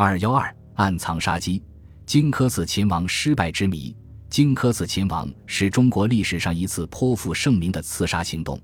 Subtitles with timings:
[0.00, 1.60] 二幺二暗藏杀机，
[2.06, 3.92] 荆轲刺秦王失败之谜。
[4.30, 8.56] 荆轲刺秦王是中国历史上一次颇负盛名的刺杀行动，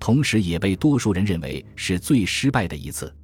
[0.00, 3.14] 同时也被多数人认为是最失败的一次。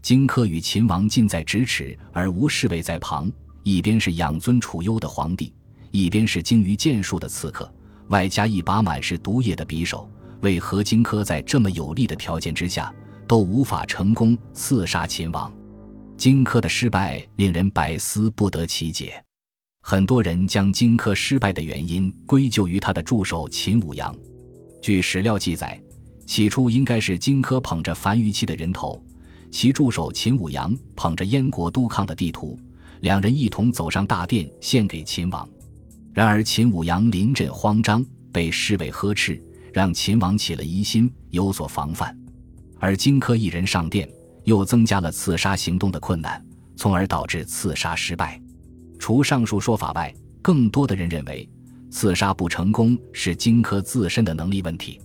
[0.00, 3.28] 荆轲与秦王近在咫尺，而无侍卫在旁，
[3.64, 5.52] 一边是养尊处优的皇帝，
[5.90, 7.68] 一边是精于剑术的刺客，
[8.10, 10.08] 外加一把满是毒液的匕首。
[10.42, 12.94] 为何荆轲在这么有利的条件之下
[13.26, 15.52] 都无法成功刺杀秦王？
[16.18, 19.22] 荆轲的失败令人百思不得其解。
[19.80, 24.12] 很多人将荆轲失败的原因归咎于他的助手秦舞阳。
[24.82, 25.80] 据史料记载，
[26.26, 29.00] 起初应该是荆轲捧着樊於期的人头，
[29.52, 32.58] 其助手秦舞阳捧着燕国都抗的地图，
[33.00, 35.48] 两人一同走上大殿献给秦王。
[36.12, 39.40] 然而秦舞阳临阵慌张，被侍卫呵斥，
[39.72, 42.18] 让秦王起了疑心，有所防范。
[42.80, 44.08] 而荆轲一人上殿，
[44.48, 46.42] 又增加了刺杀行动的困难，
[46.74, 48.40] 从而导致刺杀失败。
[48.98, 51.46] 除上述说法外，更多的人认为
[51.90, 54.98] 刺杀不成功是荆轲自身的能力问题。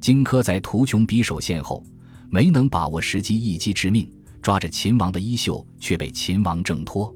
[0.00, 1.86] 荆轲在图穷匕首现后，
[2.30, 4.10] 没能把握时机一击致命，
[4.42, 7.14] 抓着秦王的衣袖却被秦王挣脱。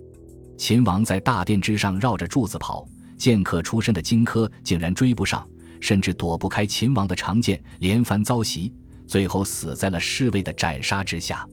[0.57, 2.87] 秦王在大殿之上绕着柱子跑，
[3.19, 5.45] 剑客出身的荆轲竟然追不上，
[5.81, 8.73] 甚至躲不开秦王的长剑，连番遭袭，
[9.09, 11.45] 最后死在了侍卫的斩杀之下。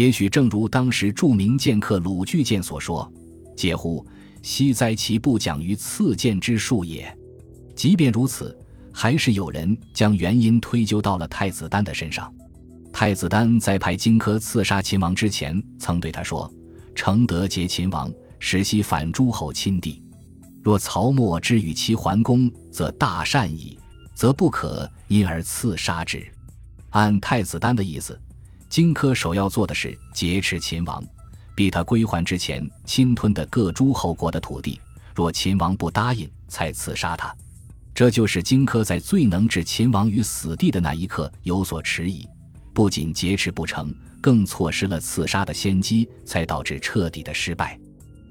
[0.00, 3.06] 也许正如当时著名剑客鲁巨剑所说。
[3.54, 4.02] 嗟乎！
[4.40, 7.14] 惜哉其不讲于刺剑之术也。
[7.76, 8.58] 即便如此，
[8.90, 12.34] 还是有人将原因推究到了太子丹的身上。
[12.90, 16.50] 太子丹在派荆轲刺杀秦王之前，曾对他说
[16.96, 20.02] ：“承德结秦王，使其反诸侯亲帝。
[20.62, 23.78] 若曹沫之与其桓公，则大善矣，
[24.14, 26.26] 则不可因而刺杀之。”
[26.88, 28.18] 按太子丹的意思，
[28.70, 31.02] 荆轲首要做的是劫持秦王。
[31.56, 34.80] 逼他归还之前侵吞的各诸侯国的土地，
[35.12, 37.34] 若秦王不答应，才刺杀他。
[37.92, 42.26] 这就是荆轲在最能置秦王于死地的那一刻有所迟疑，
[42.72, 47.78] 不仅劫持不成，更错失了刺杀的先机，才导致彻底的失败。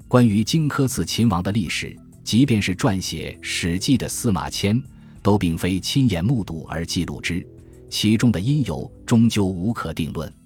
[0.08, 4.82] 关于荆轲刺秦王的历史，即便是撰写《史记》的司马迁，
[5.22, 7.46] 都并非亲眼目睹而记录之，
[7.90, 10.39] 其中的因由终究无可定论。